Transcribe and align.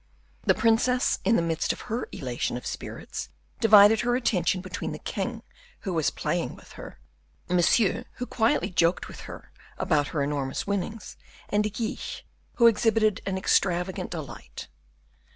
The 0.45 0.55
princess, 0.55 1.19
in 1.23 1.35
the 1.35 1.43
midst 1.43 1.71
of 1.71 1.81
her 1.81 2.07
elation 2.11 2.57
of 2.57 2.65
spirits, 2.65 3.29
divided 3.59 3.99
her 3.99 4.15
attention 4.15 4.59
between 4.59 4.93
the 4.93 4.97
king, 4.97 5.43
who 5.81 5.93
was 5.93 6.09
playing 6.09 6.55
with 6.55 6.71
her, 6.71 6.97
Monsieur, 7.47 8.05
who 8.13 8.25
quietly 8.25 8.71
joked 8.71 9.05
her 9.21 9.51
about 9.77 10.07
her 10.07 10.23
enormous 10.23 10.65
winnings, 10.65 11.17
and 11.49 11.63
De 11.65 11.69
Guiche, 11.69 12.25
who 12.55 12.65
exhibited 12.65 13.21
an 13.27 13.37
extravagant 13.37 14.09
delight. 14.09 14.69